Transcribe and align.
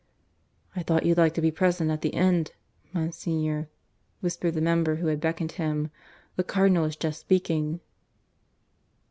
"I 0.75 0.81
thought 0.81 1.05
you'd 1.05 1.19
like 1.19 1.35
to 1.35 1.41
be 1.45 1.51
present 1.51 1.91
at 1.91 2.01
the 2.01 2.15
end, 2.15 2.53
Monsignor," 2.91 3.69
whispered 4.19 4.55
the 4.55 4.59
member 4.59 4.95
who 4.95 5.05
had 5.05 5.21
beckoned 5.21 5.51
him. 5.51 5.91
"The 6.37 6.43
Cardinal 6.43 6.85
is 6.85 6.95
just 6.95 7.19
speaking." 7.21 7.81